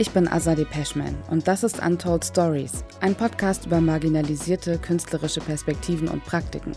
[0.00, 6.06] Ich bin Azadeh Peschman und das ist Untold Stories, ein Podcast über marginalisierte künstlerische Perspektiven
[6.06, 6.70] und Praktiken.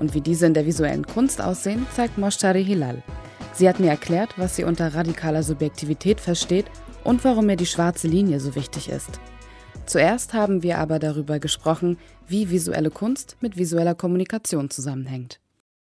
[0.00, 3.04] Und wie diese in der visuellen Kunst aussehen, zeigt Moshtari Hilal.
[3.52, 6.66] Sie hat mir erklärt, was sie unter radikaler Subjektivität versteht
[7.04, 9.20] und warum mir die schwarze Linie so wichtig ist.
[9.86, 15.38] Zuerst haben wir aber darüber gesprochen, wie visuelle Kunst mit visueller Kommunikation zusammenhängt.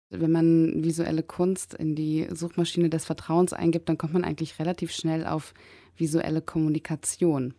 [0.09, 4.91] Wenn man visuelle Kunst in die Suchmaschine des Vertrauens eingibt, dann kommt man eigentlich relativ
[4.91, 5.53] schnell auf
[5.97, 7.55] visuelle Kommunikation.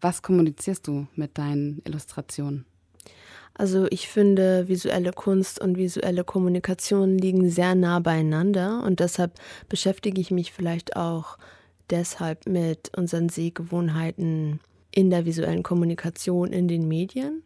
[0.00, 2.66] Was kommunizierst du mit deinen Illustrationen?
[3.54, 9.32] Also ich finde, visuelle Kunst und visuelle Kommunikation liegen sehr nah beieinander und deshalb
[9.68, 11.38] beschäftige ich mich vielleicht auch
[11.90, 17.42] deshalb mit unseren Sehgewohnheiten in der visuellen Kommunikation in den Medien,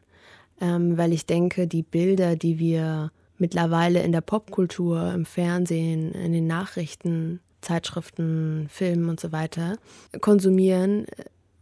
[0.60, 6.32] ähm, weil ich denke, die Bilder, die wir mittlerweile in der Popkultur, im Fernsehen, in
[6.32, 9.76] den Nachrichten, Zeitschriften, Filmen und so weiter
[10.22, 11.04] konsumieren,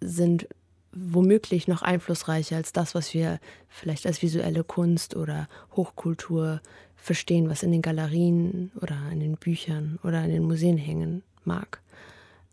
[0.01, 0.47] sind
[0.93, 6.61] womöglich noch einflussreicher als das, was wir vielleicht als visuelle Kunst oder Hochkultur
[6.95, 11.81] verstehen, was in den Galerien oder in den Büchern oder in den Museen hängen mag.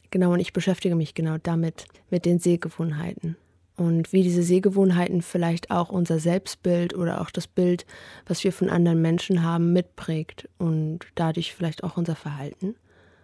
[0.09, 3.37] Genau, und ich beschäftige mich genau damit, mit den Sehgewohnheiten.
[3.75, 7.85] Und wie diese Sehgewohnheiten vielleicht auch unser Selbstbild oder auch das Bild,
[8.25, 12.75] was wir von anderen Menschen haben, mitprägt und dadurch vielleicht auch unser Verhalten.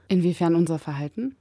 [0.09, 1.35] Inwiefern unser Verhalten?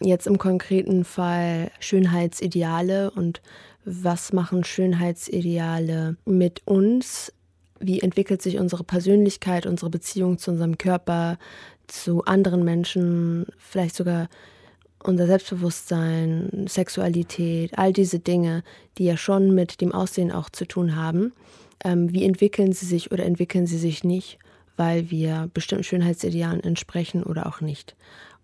[0.00, 3.40] Jetzt im konkreten Fall Schönheitsideale und
[3.84, 7.32] was machen Schönheitsideale mit uns?
[7.78, 11.38] Wie entwickelt sich unsere Persönlichkeit, unsere Beziehung zu unserem Körper,
[11.86, 14.28] zu anderen Menschen, vielleicht sogar
[15.02, 18.64] unser Selbstbewusstsein, Sexualität, all diese Dinge,
[18.98, 21.32] die ja schon mit dem Aussehen auch zu tun haben.
[21.84, 24.38] Ähm, wie entwickeln sie sich oder entwickeln sie sich nicht,
[24.76, 27.96] weil wir bestimmten Schönheitsidealen entsprechen oder auch nicht?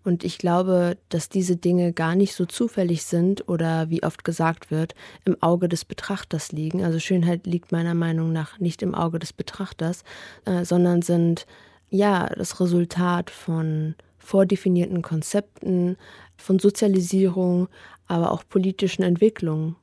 [0.03, 4.69] Und ich glaube, dass diese Dinge gar nicht so zufällig sind oder wie oft gesagt
[4.69, 6.83] wird, im Auge des Betrachters liegen.
[6.83, 10.03] Also Schönheit liegt meiner Meinung nach nicht im Auge des Betrachters,
[10.45, 11.45] äh, sondern sind
[11.89, 15.95] ja das Resultat von vordefinierten Konzepten,
[16.35, 17.69] von Sozialisierung,
[18.07, 19.77] aber auch politischen Entwicklungen,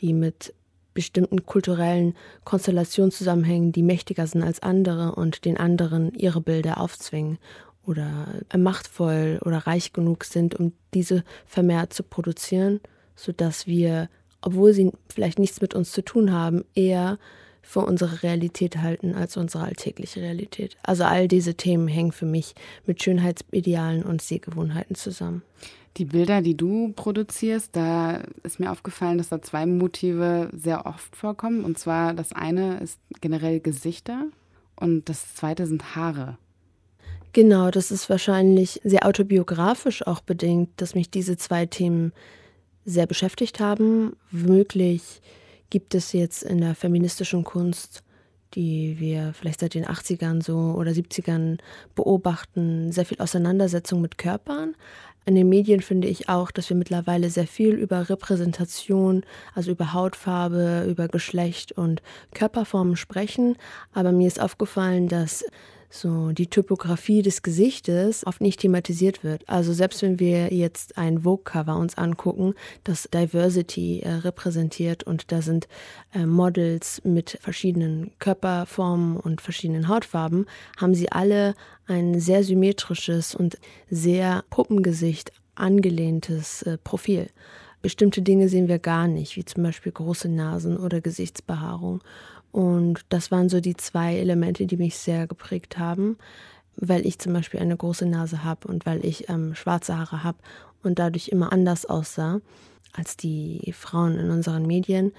[0.00, 0.54] die mit
[1.00, 7.38] bestimmten kulturellen Konstellationen zusammenhängen, die mächtiger sind als andere und den anderen ihre Bilder aufzwingen
[7.86, 12.80] oder machtvoll oder reich genug sind, um diese vermehrt zu produzieren,
[13.16, 14.10] sodass wir,
[14.42, 17.18] obwohl sie vielleicht nichts mit uns zu tun haben, eher
[17.70, 20.76] für unsere Realität halten als unsere alltägliche Realität.
[20.82, 25.42] Also all diese Themen hängen für mich mit Schönheitsidealen und Sehgewohnheiten zusammen.
[25.96, 31.14] Die Bilder, die du produzierst, da ist mir aufgefallen, dass da zwei Motive sehr oft
[31.14, 31.64] vorkommen.
[31.64, 34.24] Und zwar das eine ist generell Gesichter
[34.74, 36.38] und das zweite sind Haare.
[37.32, 42.12] Genau, das ist wahrscheinlich sehr autobiografisch auch bedingt, dass mich diese zwei Themen
[42.84, 44.16] sehr beschäftigt haben.
[44.32, 45.20] Womöglich
[45.70, 48.02] gibt es jetzt in der feministischen Kunst,
[48.54, 51.58] die wir vielleicht seit den 80ern so oder 70ern
[51.94, 54.74] beobachten, sehr viel Auseinandersetzung mit Körpern.
[55.26, 59.22] In den Medien finde ich auch, dass wir mittlerweile sehr viel über Repräsentation,
[59.54, 62.02] also über Hautfarbe, über Geschlecht und
[62.34, 63.56] Körperformen sprechen.
[63.92, 65.44] Aber mir ist aufgefallen, dass
[65.90, 69.46] so die Typografie des Gesichtes oft nicht thematisiert wird.
[69.48, 75.42] Also selbst wenn wir jetzt ein Vogue-Cover uns angucken, das Diversity äh, repräsentiert und da
[75.42, 75.66] sind
[76.14, 80.46] äh, Models mit verschiedenen Körperformen und verschiedenen Hautfarben,
[80.78, 81.54] haben sie alle
[81.86, 83.58] ein sehr symmetrisches und
[83.90, 87.28] sehr Puppengesicht angelehntes äh, Profil.
[87.82, 92.00] Bestimmte Dinge sehen wir gar nicht, wie zum Beispiel große Nasen oder Gesichtsbehaarung.
[92.52, 96.16] Und das waren so die zwei Elemente, die mich sehr geprägt haben,
[96.76, 100.38] weil ich zum Beispiel eine große Nase habe und weil ich ähm, schwarze Haare habe
[100.82, 102.40] und dadurch immer anders aussah
[102.92, 105.12] als die Frauen in unseren Medien.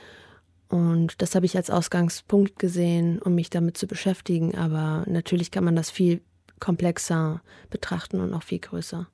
[0.67, 4.55] Und das habe ich als Ausgangspunkt gesehen, um mich damit zu beschäftigen.
[4.57, 6.21] Aber natürlich kann man das viel
[6.59, 9.07] komplexer betrachten und auch viel größer.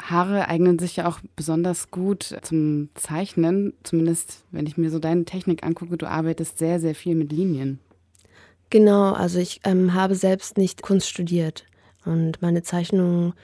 [0.00, 3.74] Haare eignen sich ja auch besonders gut zum Zeichnen.
[3.82, 7.78] Zumindest, wenn ich mir so deine Technik angucke, du arbeitest sehr, sehr viel mit Linien.
[8.70, 11.64] Genau, also ich ähm, habe selbst nicht Kunst studiert
[12.04, 13.34] und meine Zeichnungen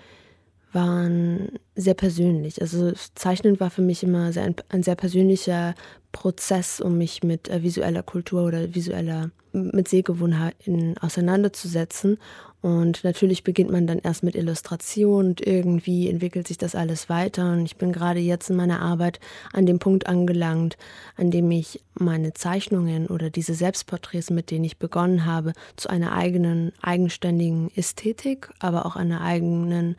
[0.73, 2.61] waren sehr persönlich.
[2.61, 5.75] Also Zeichnen war für mich immer sehr, ein, ein, sehr persönlicher
[6.13, 12.19] Prozess, um mich mit äh, visueller Kultur oder visueller, mit Sehgewohnheiten auseinanderzusetzen.
[12.63, 17.53] Und natürlich beginnt man dann erst mit Illustration und irgendwie entwickelt sich das alles weiter.
[17.53, 19.19] Und ich bin gerade jetzt in meiner Arbeit
[19.55, 20.77] an dem Punkt angelangt,
[21.17, 26.13] an dem ich meine Zeichnungen oder diese Selbstporträts, mit denen ich begonnen habe, zu einer
[26.13, 29.97] eigenen, eigenständigen Ästhetik, aber auch einer eigenen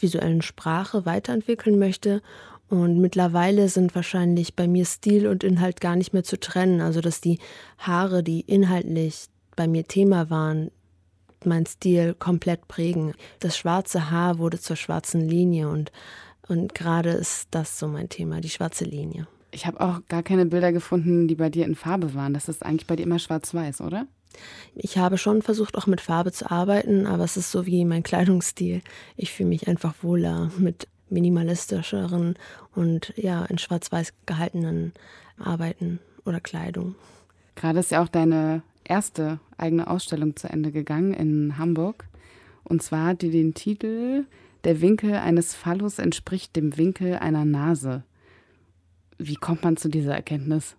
[0.00, 2.22] visuellen Sprache weiterentwickeln möchte
[2.70, 6.80] Und mittlerweile sind wahrscheinlich bei mir Stil und Inhalt gar nicht mehr zu trennen.
[6.80, 7.40] Also dass die
[7.78, 9.26] Haare, die inhaltlich
[9.56, 10.70] bei mir Thema waren,
[11.44, 13.14] mein Stil komplett prägen.
[13.40, 15.90] Das schwarze Haar wurde zur schwarzen Linie und,
[16.46, 19.26] und gerade ist das so mein Thema, die schwarze Linie.
[19.50, 22.34] Ich habe auch gar keine Bilder gefunden, die bei dir in Farbe waren.
[22.34, 24.06] Das ist eigentlich bei dir immer schwarz-weiß, oder?
[24.76, 28.04] Ich habe schon versucht, auch mit Farbe zu arbeiten, aber es ist so wie mein
[28.04, 28.80] Kleidungsstil.
[29.16, 32.34] Ich fühle mich einfach wohler mit minimalistischeren
[32.74, 34.92] und ja, in schwarz-weiß gehaltenen
[35.38, 36.94] Arbeiten oder Kleidung.
[37.54, 42.06] Gerade ist ja auch deine erste eigene Ausstellung zu Ende gegangen in Hamburg.
[42.64, 44.24] Und zwar hat die den Titel
[44.64, 48.04] Der Winkel eines Phallus entspricht dem Winkel einer Nase.
[49.18, 50.76] Wie kommt man zu dieser Erkenntnis?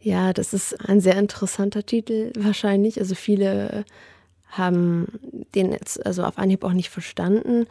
[0.00, 2.98] Ja, das ist ein sehr interessanter Titel wahrscheinlich.
[2.98, 3.84] Also viele
[4.48, 5.06] haben
[5.54, 7.66] den jetzt also auf Anhieb auch nicht verstanden.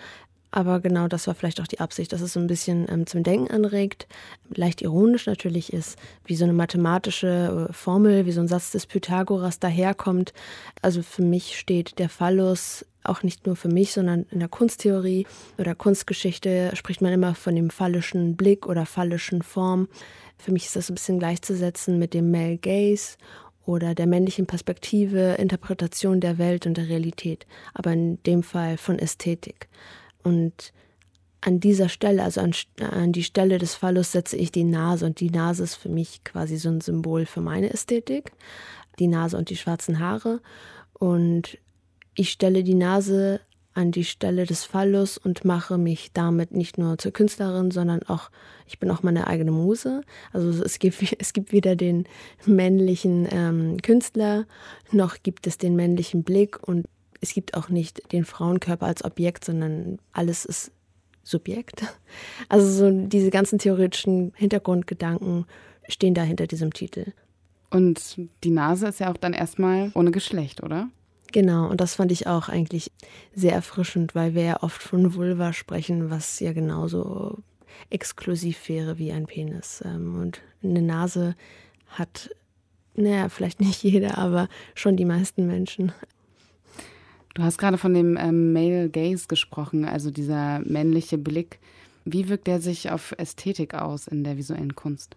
[0.52, 3.24] Aber genau das war vielleicht auch die Absicht, dass es so ein bisschen ähm, zum
[3.24, 4.08] Denken anregt.
[4.54, 8.86] Leicht ironisch natürlich ist, wie so eine mathematische äh, Formel, wie so ein Satz des
[8.86, 10.34] Pythagoras daherkommt.
[10.82, 15.26] Also für mich steht der Phallus auch nicht nur für mich, sondern in der Kunsttheorie
[15.58, 19.88] oder Kunstgeschichte spricht man immer von dem phallischen Blick oder phallischen Form.
[20.38, 23.18] Für mich ist das ein bisschen gleichzusetzen mit dem Male Gaze
[23.66, 29.00] oder der männlichen Perspektive, Interpretation der Welt und der Realität, aber in dem Fall von
[29.00, 29.68] Ästhetik.
[30.24, 30.74] Und
[31.42, 35.06] an dieser Stelle, also an, an, die Stelle des Phallus, setze ich die Nase.
[35.06, 38.32] Und die Nase ist für mich quasi so ein Symbol für meine Ästhetik.
[39.00, 40.42] Die Nase und die schwarzen Haare.
[40.94, 41.58] Und
[42.16, 43.42] ich stelle die Nase
[43.74, 48.30] an die Stelle des Phallus und mache mich damit nicht nur zur Künstlerin, sondern auch,
[48.68, 50.02] ich bin auch meine eigene Muse.
[50.34, 52.06] Also es gibt, es gibt weder den
[52.46, 54.46] männlichen ähm, Künstler,
[54.92, 56.86] noch gibt es den männlichen Blick und
[57.22, 60.72] es gibt auch nicht den Frauenkörper als Objekt, sondern alles ist
[61.24, 61.84] Subjekt.
[62.50, 65.46] Also so diese ganzen theoretischen Hintergrundgedanken
[65.88, 67.14] stehen da hinter diesem Titel.
[67.70, 70.90] Und die Nase ist ja auch dann erstmal ohne Geschlecht, oder?
[71.32, 72.92] Genau, und das fand ich auch eigentlich
[73.34, 77.38] sehr erfrischend, weil wir ja oft von Vulva sprechen, was ja genauso
[77.90, 79.82] exklusiv wäre wie ein Penis.
[79.86, 81.36] Ähm, und eine Nase
[81.88, 82.30] hat,
[82.96, 85.94] naja, vielleicht nicht jeder, aber schon die meisten Menschen.
[87.34, 91.60] Du hast gerade von dem ähm, Male Gaze gesprochen, also dieser männliche Blick.
[92.04, 95.16] Wie wirkt der sich auf Ästhetik aus in der visuellen Kunst?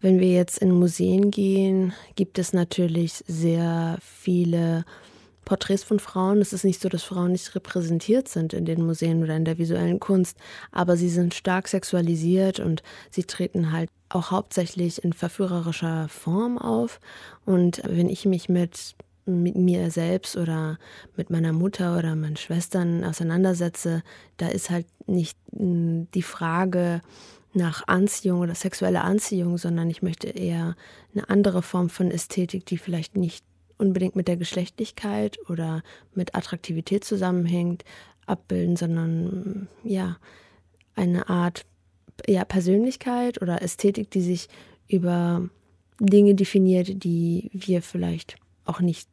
[0.00, 4.84] Wenn wir jetzt in Museen gehen, gibt es natürlich sehr viele
[5.44, 6.40] Porträts von Frauen.
[6.40, 9.58] Es ist nicht so, dass Frauen nicht repräsentiert sind in den Museen oder in der
[9.58, 10.36] visuellen Kunst,
[10.70, 17.00] aber sie sind stark sexualisiert und sie treten halt auch hauptsächlich in verführerischer Form auf.
[17.44, 18.94] Und wenn ich mich mit
[19.24, 20.78] mit mir selbst oder
[21.16, 24.02] mit meiner Mutter oder meinen Schwestern auseinandersetze,
[24.36, 27.00] da ist halt nicht hm, die Frage
[27.54, 30.74] nach Anziehung oder sexueller Anziehung, sondern ich möchte eher
[31.14, 33.44] eine andere Form von Ästhetik, die vielleicht nicht
[33.78, 35.82] unbedingt mit der Geschlechtlichkeit oder
[36.14, 37.84] mit Attraktivität zusammenhängt,
[38.26, 40.16] abbilden, sondern ja,
[40.94, 41.66] eine Art
[42.26, 44.48] ja, Persönlichkeit oder Ästhetik, die sich
[44.88, 45.48] über
[45.98, 49.08] Dinge definiert, die wir vielleicht auch nicht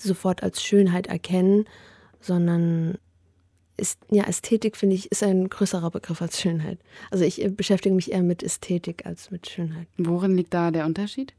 [0.00, 1.64] sofort als Schönheit erkennen,
[2.20, 2.98] sondern
[3.80, 6.78] ist, ja, Ästhetik, finde ich, ist ein größerer Begriff als Schönheit.
[7.10, 9.88] Also ich äh, beschäftige mich eher mit Ästhetik als mit Schönheit.
[9.96, 11.34] Worin liegt da der Unterschied?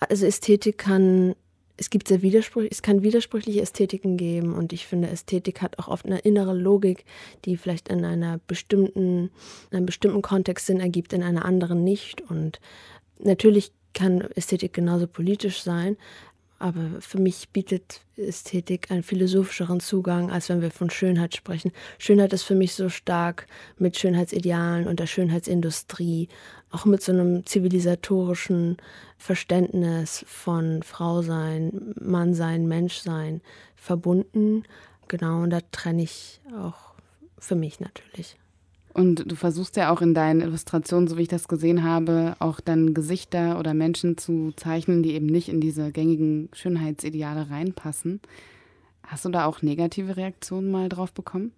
[0.00, 1.34] Also Ästhetik kann,
[1.76, 5.88] es gibt sehr widersprüchliche, es kann widersprüchliche Ästhetiken geben und ich finde, Ästhetik hat auch
[5.88, 7.04] oft eine innere Logik,
[7.44, 9.30] die vielleicht in einer bestimmten,
[9.70, 12.22] in einem bestimmten Kontext Sinn ergibt, in einer anderen nicht.
[12.30, 12.60] Und
[13.18, 15.96] natürlich kann Ästhetik genauso politisch sein,
[16.58, 21.72] aber für mich bietet Ästhetik einen philosophischeren Zugang, als wenn wir von Schönheit sprechen.
[21.98, 23.46] Schönheit ist für mich so stark
[23.76, 26.28] mit Schönheitsidealen und der Schönheitsindustrie,
[26.70, 28.76] auch mit so einem zivilisatorischen
[29.16, 33.40] Verständnis von Frau sein, Mann sein, Mensch sein
[33.76, 34.64] verbunden.
[35.06, 36.94] Genau, und da trenne ich auch
[37.38, 38.36] für mich natürlich.
[38.98, 42.60] Und du versuchst ja auch in deinen Illustrationen, so wie ich das gesehen habe, auch
[42.60, 48.20] dann Gesichter oder Menschen zu zeichnen, die eben nicht in diese gängigen Schönheitsideale reinpassen.
[49.06, 51.52] Hast du da auch negative Reaktionen mal drauf bekommen?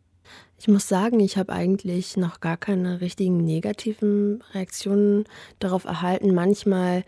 [0.59, 5.25] Ich muss sagen, ich habe eigentlich noch gar keine richtigen negativen Reaktionen
[5.59, 6.35] darauf erhalten.
[6.35, 7.05] Manchmal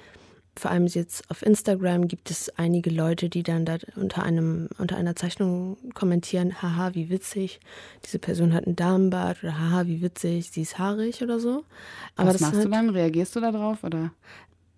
[0.56, 4.96] vor allem jetzt auf Instagram gibt es einige Leute, die dann da unter einem unter
[4.96, 7.60] einer Zeichnung kommentieren, haha, wie witzig,
[8.04, 11.64] diese Person hat einen Damenbart oder haha, wie witzig, sie ist haarig oder so.
[12.16, 12.90] Aber Was machst halt, du dann?
[12.90, 14.12] Reagierst du da drauf oder?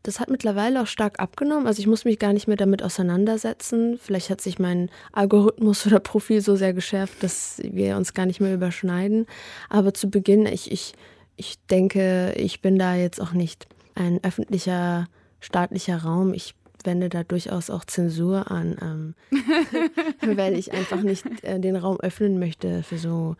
[0.02, 1.66] Das hat mittlerweile auch stark abgenommen.
[1.66, 3.98] Also ich muss mich gar nicht mehr damit auseinandersetzen.
[3.98, 8.38] Vielleicht hat sich mein Algorithmus oder Profil so sehr geschärft, dass wir uns gar nicht
[8.38, 9.26] mehr überschneiden.
[9.70, 10.94] Aber zu Beginn, ich, ich
[11.36, 15.06] ich denke, ich bin da jetzt auch nicht ein öffentlicher,
[15.44, 16.34] staatlicher Raum.
[16.34, 19.14] Ich wende da durchaus auch Zensur an, ähm,
[20.36, 23.36] weil ich einfach nicht äh, den Raum öffnen möchte für so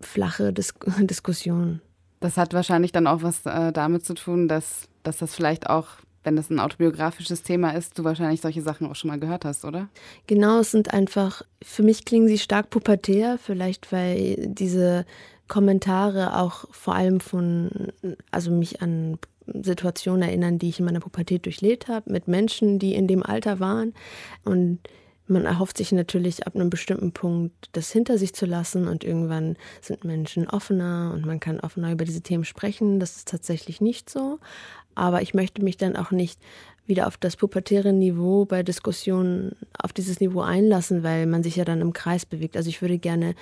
[0.00, 1.80] flache Dis Diskussionen.
[2.20, 5.88] Das hat wahrscheinlich dann auch was äh, damit zu tun, dass, dass das vielleicht auch,
[6.22, 9.64] wenn das ein autobiografisches Thema ist, du wahrscheinlich solche Sachen auch schon mal gehört hast,
[9.64, 9.88] oder?
[10.26, 15.04] Genau, es sind einfach, für mich klingen sie stark pubertär, vielleicht weil diese
[15.48, 17.92] Kommentare auch vor allem von,
[18.30, 22.94] also mich an Situationen erinnern, die ich in meiner Pubertät durchlebt habe, mit Menschen, die
[22.94, 23.94] in dem Alter waren.
[24.44, 24.78] Und
[25.26, 29.56] man erhofft sich natürlich ab einem bestimmten Punkt, das hinter sich zu lassen und irgendwann
[29.80, 33.00] sind Menschen offener und man kann offener über diese Themen sprechen.
[33.00, 34.38] Das ist tatsächlich nicht so.
[34.94, 36.38] Aber ich möchte mich dann auch nicht
[36.86, 41.64] wieder auf das pubertäre Niveau bei Diskussionen auf dieses Niveau einlassen, weil man sich ja
[41.64, 42.56] dann im Kreis bewegt.
[42.56, 43.34] Also ich würde gerne,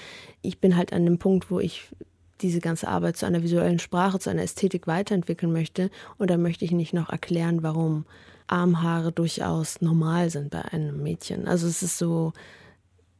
[0.43, 1.89] ich bin halt an dem Punkt, wo ich
[2.43, 5.91] diese ganze Arbeit zu einer visuellen Sprache, zu einer Ästhetik weiterentwickeln möchte.
[6.19, 8.05] Und da möchte ich nicht noch erklären, warum
[8.47, 11.47] Armhaare durchaus normal sind bei einem Mädchen.
[11.47, 12.33] Also es ist so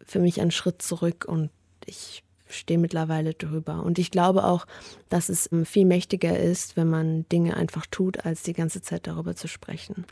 [0.05, 1.51] für mich ein Schritt zurück und
[1.87, 3.83] ich stehe mittlerweile drüber.
[3.83, 4.67] Und ich glaube auch,
[5.09, 9.35] dass es viel mächtiger ist, wenn man Dinge einfach tut, als die ganze Zeit darüber
[9.35, 10.05] zu sprechen.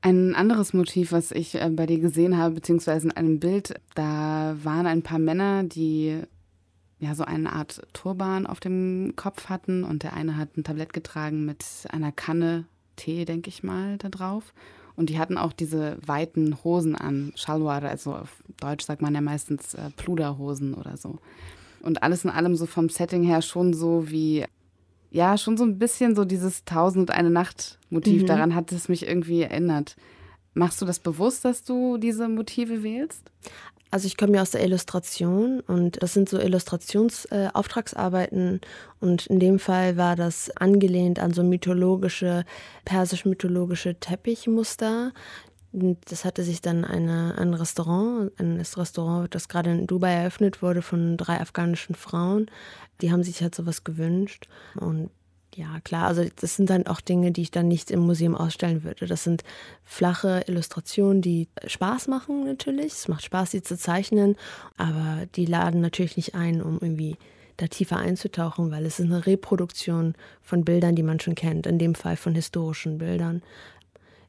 [0.00, 4.56] Ein anderes Motiv, was ich äh, bei dir gesehen habe, beziehungsweise in einem Bild, da
[4.62, 6.22] waren ein paar Männer, die
[7.00, 10.92] ja so eine Art Turban auf dem Kopf hatten und der eine hat ein Tablett
[10.92, 12.64] getragen mit einer Kanne
[12.96, 14.52] Tee, denke ich mal, da drauf.
[14.96, 19.20] Und die hatten auch diese weiten Hosen an, Shalwar, also auf Deutsch sagt man ja
[19.20, 21.20] meistens äh, Pluderhosen oder so.
[21.80, 24.44] Und alles in allem so vom Setting her schon so wie,
[25.12, 28.22] ja, schon so ein bisschen so dieses Tausend und eine Nacht Motiv.
[28.22, 28.26] Mhm.
[28.26, 29.96] Daran hat es mich irgendwie erinnert.
[30.54, 33.30] Machst du das bewusst, dass du diese Motive wählst?
[33.90, 38.60] Also ich komme ja aus der Illustration und das sind so Illustrationsauftragsarbeiten äh,
[39.00, 42.44] und in dem Fall war das angelehnt an so mythologische,
[42.84, 45.12] persisch-mythologische Teppichmuster.
[45.72, 50.62] Und das hatte sich dann eine, ein Restaurant, ein Restaurant, das gerade in Dubai eröffnet
[50.62, 52.50] wurde von drei afghanischen Frauen.
[53.00, 55.10] Die haben sich halt sowas gewünscht und
[55.58, 58.84] ja, klar, also das sind dann auch Dinge, die ich dann nicht im Museum ausstellen
[58.84, 59.06] würde.
[59.06, 59.42] Das sind
[59.82, 62.92] flache Illustrationen, die Spaß machen natürlich.
[62.92, 64.36] Es macht Spaß, sie zu zeichnen,
[64.76, 67.16] aber die laden natürlich nicht ein, um irgendwie
[67.56, 71.80] da tiefer einzutauchen, weil es ist eine Reproduktion von Bildern, die man schon kennt, in
[71.80, 73.42] dem Fall von historischen Bildern.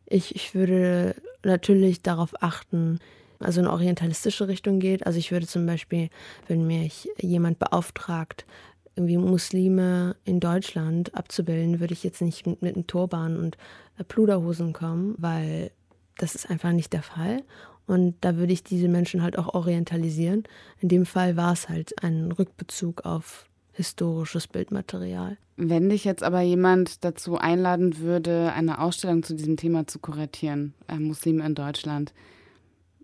[0.07, 2.99] Ich, ich würde natürlich darauf achten,
[3.37, 5.05] also in orientalistische Richtung geht.
[5.05, 6.09] Also ich würde zum Beispiel,
[6.47, 8.47] wenn mich jemand beauftragt,
[8.95, 13.57] irgendwie Muslime in Deutschland abzubilden, würde ich jetzt nicht mit, mit einem Turban und
[13.97, 15.71] äh, Pluderhosen kommen, weil
[16.17, 17.43] das ist einfach nicht der Fall.
[17.87, 20.43] Und da würde ich diese Menschen halt auch orientalisieren.
[20.79, 25.37] In dem Fall war es halt ein Rückbezug auf historisches Bildmaterial.
[25.55, 30.73] Wenn dich jetzt aber jemand dazu einladen würde, eine Ausstellung zu diesem Thema zu kuratieren,
[30.87, 32.13] äh, Muslime in Deutschland,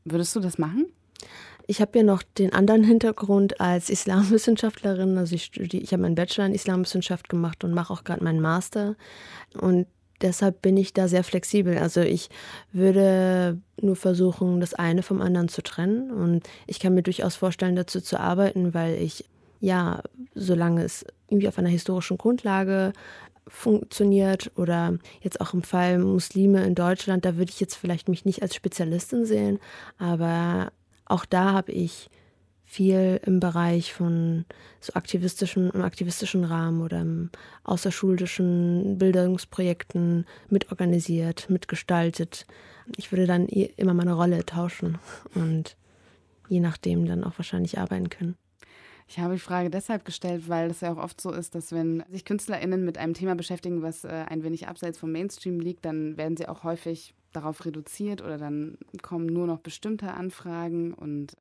[0.03, 0.85] würdest du das machen?
[1.67, 5.17] Ich habe ja noch den anderen Hintergrund als Islamwissenschaftlerin.
[5.17, 8.95] Also ich ich habe meinen Bachelor in Islamwissenschaft gemacht und mache auch gerade meinen Master.
[9.59, 9.87] Und
[10.21, 11.77] deshalb bin ich da sehr flexibel.
[11.77, 12.29] Also ich
[12.71, 16.11] würde nur versuchen, das eine vom anderen zu trennen.
[16.11, 19.25] Und ich kann mir durchaus vorstellen, dazu zu arbeiten, weil ich,
[19.59, 20.01] ja,
[20.35, 22.93] solange es irgendwie auf einer historischen Grundlage
[23.47, 28.25] funktioniert oder jetzt auch im Fall Muslime in Deutschland, da würde ich jetzt vielleicht mich
[28.25, 29.59] nicht als Spezialistin sehen,
[29.99, 30.71] aber
[31.05, 32.09] auch da habe ich
[32.65, 34.45] viel im Bereich von
[34.81, 37.29] so aktivistischen, im aktivistischen Rahmen oder im
[37.63, 42.45] außerschulischen Bildungsprojekten mitorganisiert, mitgestaltet.
[42.97, 44.97] Ich würde dann immer meine Rolle tauschen
[45.35, 45.77] und
[46.49, 48.35] je nachdem dann auch wahrscheinlich arbeiten können.
[49.07, 52.03] Ich habe die Frage deshalb gestellt, weil es ja auch oft so ist, dass wenn
[52.09, 56.17] sich KünstlerInnen mit einem Thema beschäftigen, was äh, ein wenig abseits vom Mainstream liegt, dann
[56.17, 60.93] werden sie auch häufig darauf reduziert oder dann kommen nur noch bestimmte Anfragen.
[60.93, 61.35] Und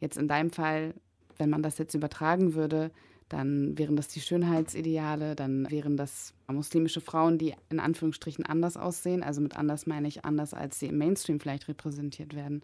[0.00, 0.94] jetzt in deinem Fall,
[1.38, 2.90] wenn man das jetzt übertragen würde,
[3.28, 9.22] dann wären das die Schönheitsideale, dann wären das muslimische Frauen, die in Anführungsstrichen anders aussehen.
[9.22, 12.62] Also mit anders meine ich anders, als sie im Mainstream vielleicht repräsentiert werden.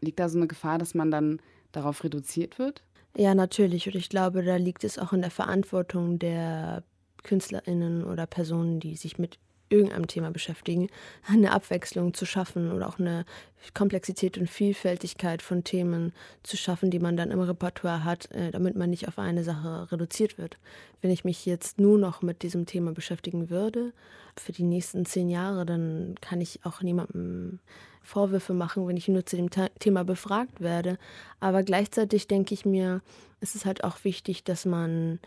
[0.00, 1.40] Liegt da so eine Gefahr, dass man dann
[1.72, 2.84] darauf reduziert wird?
[3.16, 3.86] Ja, natürlich.
[3.86, 6.84] Und ich glaube, da liegt es auch in der Verantwortung der
[7.22, 10.88] KünstlerInnen oder Personen, die sich mit irgendeinem Thema beschäftigen,
[11.26, 13.24] eine Abwechslung zu schaffen oder auch eine
[13.72, 18.76] Komplexität und Vielfältigkeit von Themen zu schaffen, die man dann im Repertoire hat, äh, damit
[18.76, 20.58] man nicht auf eine Sache reduziert wird.
[21.00, 23.92] Wenn ich mich jetzt nur noch mit diesem Thema beschäftigen würde,
[24.36, 27.60] für die nächsten zehn Jahre, dann kann ich auch niemandem
[28.02, 30.98] Vorwürfe machen, wenn ich nur zu dem Thema befragt werde.
[31.40, 33.00] Aber gleichzeitig denke ich mir,
[33.40, 35.20] es ist halt auch wichtig, dass man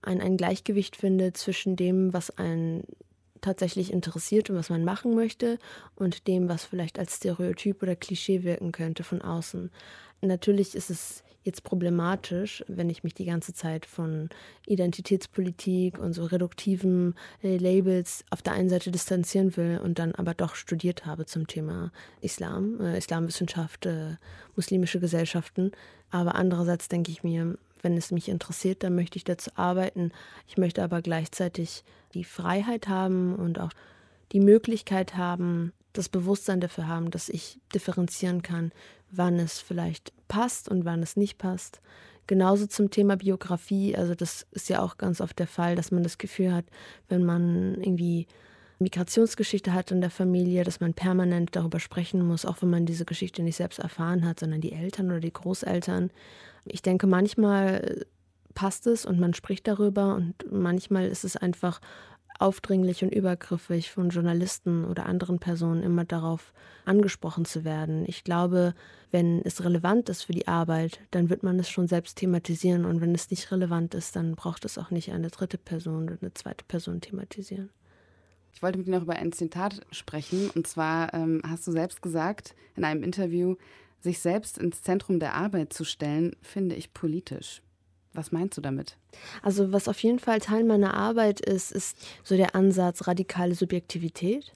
[0.00, 2.84] ein, ein Gleichgewicht findet zwischen dem, was einen
[3.42, 5.58] tatsächlich interessiert und was man machen möchte
[5.94, 9.70] und dem, was vielleicht als Stereotyp oder Klischee wirken könnte von außen.
[10.22, 14.30] Natürlich ist es jetzt problematisch, wenn ich mich die ganze Zeit von
[14.66, 20.34] Identitätspolitik und so reduktiven äh, Labels auf der einen Seite distanzieren will und dann aber
[20.34, 24.16] doch studiert habe zum Thema Islam, äh, Islamwissenschaft, äh,
[24.54, 25.72] muslimische Gesellschaften.
[26.10, 30.12] Aber andererseits denke ich mir, wenn es mich interessiert, dann möchte ich dazu arbeiten.
[30.46, 31.84] Ich möchte aber gleichzeitig
[32.14, 33.70] die Freiheit haben und auch
[34.32, 38.72] die Möglichkeit haben, das Bewusstsein dafür haben, dass ich differenzieren kann,
[39.10, 41.80] wann es vielleicht passt und wann es nicht passt.
[42.26, 46.02] Genauso zum Thema Biografie, also das ist ja auch ganz oft der Fall, dass man
[46.02, 46.64] das Gefühl hat,
[47.08, 48.26] wenn man irgendwie
[48.82, 53.04] Migrationsgeschichte hat in der Familie, dass man permanent darüber sprechen muss, auch wenn man diese
[53.04, 56.10] Geschichte nicht selbst erfahren hat, sondern die Eltern oder die Großeltern.
[56.64, 58.04] Ich denke, manchmal
[58.54, 61.80] passt es und man spricht darüber und manchmal ist es einfach
[62.38, 66.52] aufdringlich und übergriffig von Journalisten oder anderen Personen immer darauf
[66.84, 68.04] angesprochen zu werden.
[68.06, 68.74] Ich glaube,
[69.10, 73.00] wenn es relevant ist für die Arbeit, dann wird man es schon selbst thematisieren und
[73.00, 76.34] wenn es nicht relevant ist, dann braucht es auch nicht eine dritte Person oder eine
[76.34, 77.70] zweite Person thematisieren.
[78.52, 80.50] Ich wollte mit dir noch über ein Zitat sprechen.
[80.50, 83.56] Und zwar ähm, hast du selbst gesagt in einem Interview,
[84.00, 87.62] sich selbst ins Zentrum der Arbeit zu stellen, finde ich politisch.
[88.14, 88.98] Was meinst du damit?
[89.42, 94.52] Also was auf jeden Fall Teil meiner Arbeit ist, ist so der Ansatz radikale Subjektivität,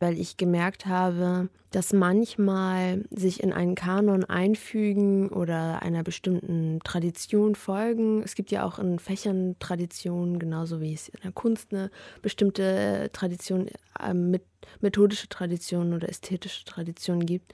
[0.00, 7.54] weil ich gemerkt habe, dass manchmal sich in einen Kanon einfügen oder einer bestimmten Tradition
[7.54, 8.22] folgen.
[8.22, 11.90] Es gibt ja auch in Fächern Traditionen, genauso wie es in der Kunst eine
[12.22, 14.38] bestimmte Tradition, äh,
[14.80, 17.52] methodische Tradition oder ästhetische Tradition gibt.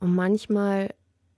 [0.00, 0.94] Und manchmal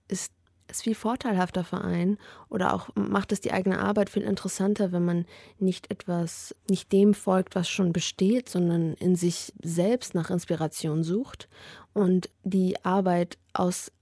[0.08, 0.32] ist
[0.68, 5.04] es viel vorteilhafter für einen oder auch macht es die eigene Arbeit viel interessanter, wenn
[5.04, 5.26] man
[5.58, 11.48] nicht etwas, nicht dem folgt, was schon besteht, sondern in sich selbst nach Inspiration sucht
[11.92, 13.92] und die Arbeit aus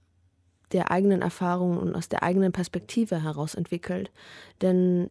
[0.71, 4.11] der eigenen Erfahrung und aus der eigenen Perspektive heraus entwickelt.
[4.61, 5.09] Denn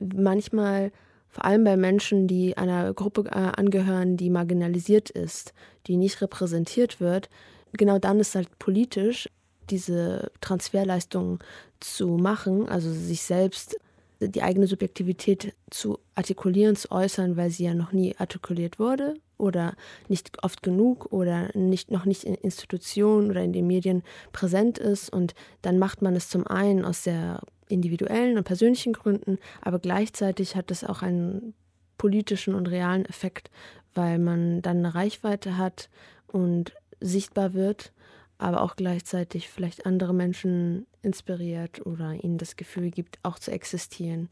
[0.00, 0.90] manchmal,
[1.28, 5.54] vor allem bei Menschen, die einer Gruppe äh, angehören, die marginalisiert ist,
[5.86, 7.30] die nicht repräsentiert wird,
[7.72, 9.28] genau dann ist halt politisch
[9.70, 11.38] diese Transferleistung
[11.80, 13.76] zu machen, also sich selbst
[14.20, 19.74] die eigene Subjektivität zu artikulieren, zu äußern, weil sie ja noch nie artikuliert wurde oder
[20.08, 24.02] nicht oft genug oder nicht, noch nicht in Institutionen oder in den Medien
[24.32, 25.10] präsent ist.
[25.10, 30.56] Und dann macht man es zum einen aus sehr individuellen und persönlichen Gründen, aber gleichzeitig
[30.56, 31.54] hat es auch einen
[31.96, 33.50] politischen und realen Effekt,
[33.94, 35.90] weil man dann eine Reichweite hat
[36.26, 37.92] und sichtbar wird
[38.38, 44.28] aber auch gleichzeitig vielleicht andere Menschen inspiriert oder ihnen das Gefühl gibt, auch zu existieren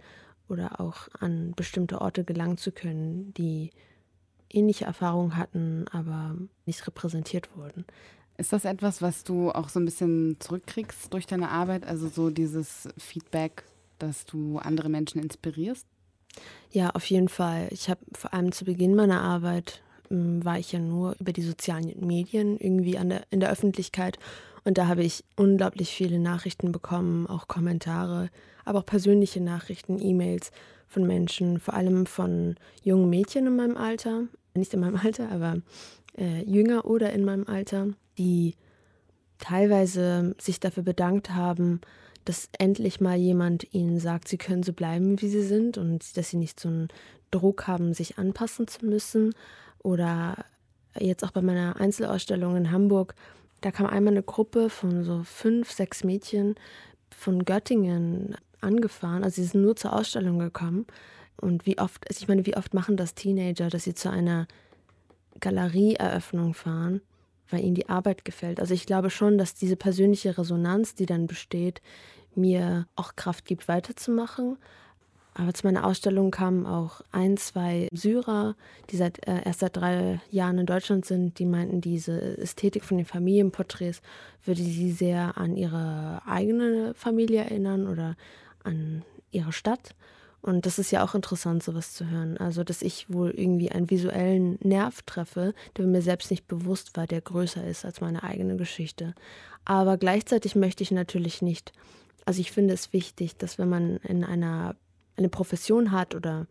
[0.48, 3.70] oder auch an bestimmte Orte gelangen zu können, die
[4.48, 7.84] ähnliche Erfahrungen hatten, aber nicht repräsentiert wurden.
[8.38, 11.86] Ist das etwas, was du auch so ein bisschen zurückkriegst durch deine Arbeit?
[11.86, 13.64] Also so dieses Feedback,
[13.98, 15.86] dass du andere Menschen inspirierst?
[16.70, 17.68] Ja, auf jeden Fall.
[17.70, 21.92] Ich habe vor allem zu Beginn meiner Arbeit war ich ja nur über die sozialen
[22.06, 24.18] Medien irgendwie der, in der Öffentlichkeit.
[24.64, 28.30] Und da habe ich unglaublich viele Nachrichten bekommen, auch Kommentare,
[28.64, 30.50] aber auch persönliche Nachrichten, E-Mails
[30.88, 35.58] von Menschen, vor allem von jungen Mädchen in meinem Alter, nicht in meinem Alter, aber
[36.18, 37.88] äh, jünger oder in meinem Alter,
[38.18, 38.54] die
[39.38, 41.80] teilweise sich dafür bedankt haben,
[42.24, 46.30] dass endlich mal jemand ihnen sagt, sie können so bleiben, wie sie sind und dass
[46.30, 46.88] sie nicht so einen
[47.30, 49.32] Druck haben, sich anpassen zu müssen,
[49.86, 50.44] oder
[50.98, 53.14] jetzt auch bei meiner Einzelausstellung in Hamburg,
[53.60, 56.56] da kam einmal eine Gruppe von so fünf, sechs Mädchen
[57.16, 59.22] von Göttingen angefahren.
[59.22, 60.86] Also sie sind nur zur Ausstellung gekommen.
[61.40, 64.48] Und wie oft, also ich meine, wie oft machen das Teenager, dass sie zu einer
[65.38, 67.00] Galerieeröffnung fahren,
[67.48, 68.58] weil ihnen die Arbeit gefällt.
[68.58, 71.80] Also ich glaube schon, dass diese persönliche Resonanz, die dann besteht,
[72.34, 74.58] mir auch Kraft gibt, weiterzumachen.
[75.38, 78.56] Aber zu meiner Ausstellung kamen auch ein, zwei Syrer,
[78.88, 82.96] die seit, äh, erst seit drei Jahren in Deutschland sind, die meinten, diese Ästhetik von
[82.96, 84.00] den Familienporträts
[84.44, 88.16] würde sie sehr an ihre eigene Familie erinnern oder
[88.64, 89.94] an ihre Stadt.
[90.40, 92.38] Und das ist ja auch interessant, sowas zu hören.
[92.38, 97.06] Also, dass ich wohl irgendwie einen visuellen Nerv treffe, der mir selbst nicht bewusst war,
[97.06, 99.14] der größer ist als meine eigene Geschichte.
[99.66, 101.72] Aber gleichzeitig möchte ich natürlich nicht,
[102.24, 104.76] also ich finde es wichtig, dass wenn man in einer
[105.16, 106.46] eine Profession hat oder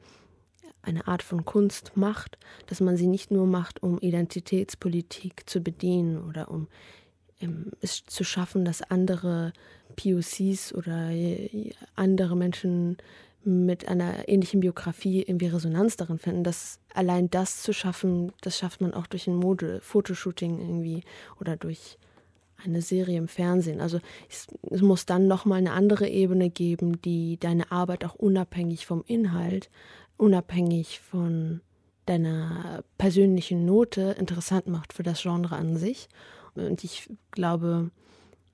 [0.81, 6.23] eine Art von Kunst macht, dass man sie nicht nur macht, um Identitätspolitik zu bedienen
[6.23, 6.67] oder um
[7.39, 9.53] ähm, es zu schaffen, dass andere
[9.95, 11.09] POCs oder
[11.95, 12.97] andere Menschen
[13.43, 16.43] mit einer ähnlichen Biografie irgendwie Resonanz darin finden.
[16.43, 21.03] Das allein das zu schaffen, das schafft man auch durch ein Mode, Fotoshooting irgendwie
[21.39, 21.97] oder durch
[22.63, 23.81] eine Serie im Fernsehen.
[23.81, 28.85] Also es, es muss dann nochmal eine andere Ebene geben, die deine Arbeit auch unabhängig
[28.85, 29.69] vom Inhalt,
[30.17, 31.61] unabhängig von
[32.05, 36.07] deiner persönlichen Note interessant macht für das Genre an sich.
[36.55, 37.89] Und ich glaube,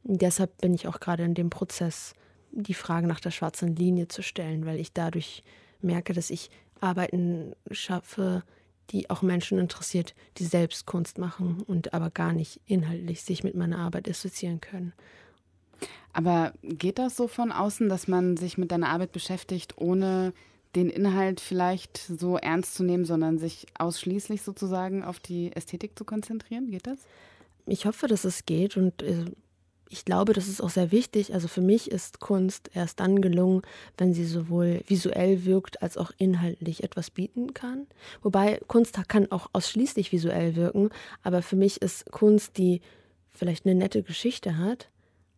[0.04, 2.14] deshalb bin ich auch gerade in dem Prozess,
[2.52, 5.44] die Frage nach der schwarzen Linie zu stellen, weil ich dadurch
[5.82, 8.44] merke, dass ich Arbeiten schaffe,
[8.92, 13.56] die auch Menschen interessiert, die selbst Kunst machen und aber gar nicht inhaltlich sich mit
[13.56, 14.94] meiner Arbeit assoziieren können.
[16.14, 20.34] Aber geht das so von außen, dass man sich mit deiner Arbeit beschäftigt, ohne
[20.76, 26.06] den Inhalt vielleicht so ernst zu nehmen, sondern sich ausschließlich sozusagen auf die Ästhetik zu
[26.06, 26.72] konzentrieren?
[26.72, 27.00] Geht das?
[27.66, 29.26] Ich hoffe, dass es geht und äh,
[29.92, 31.34] ich glaube, das ist auch sehr wichtig.
[31.34, 33.62] Also für mich ist Kunst erst dann gelungen,
[33.98, 37.88] wenn sie sowohl visuell wirkt als auch inhaltlich etwas bieten kann.
[38.22, 40.92] Wobei Kunst kann auch ausschließlich visuell wirken,
[41.24, 42.80] aber für mich ist Kunst, die
[43.28, 44.90] vielleicht eine nette Geschichte hat,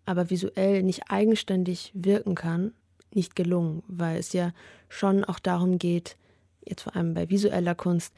[0.05, 2.73] aber visuell nicht eigenständig wirken kann,
[3.11, 4.53] nicht gelungen, weil es ja
[4.87, 6.15] schon auch darum geht,
[6.63, 8.13] jetzt vor allem bei visueller Kunst,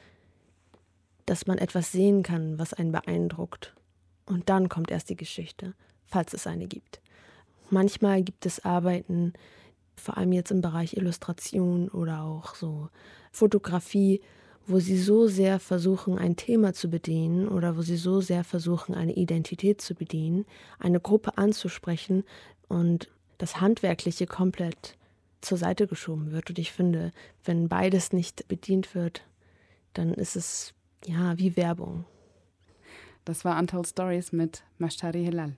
[1.24, 3.74] dass man etwas sehen kann, was einen beeindruckt.
[4.26, 5.74] Und dann kommt erst die Geschichte
[6.06, 7.00] falls es eine gibt.
[7.70, 9.32] Manchmal gibt es Arbeiten,
[9.96, 12.88] vor allem jetzt im Bereich Illustration oder auch so
[13.32, 14.20] Fotografie,
[14.66, 18.94] wo sie so sehr versuchen, ein Thema zu bedienen oder wo sie so sehr versuchen,
[18.94, 20.44] eine Identität zu bedienen,
[20.78, 22.24] eine Gruppe anzusprechen
[22.68, 24.96] und das Handwerkliche komplett
[25.40, 26.50] zur Seite geschoben wird.
[26.50, 27.12] Und ich finde,
[27.44, 29.22] wenn beides nicht bedient wird,
[29.94, 32.04] dann ist es ja wie Werbung.
[33.24, 35.56] Das war Untold Stories mit Mashtari Hilal.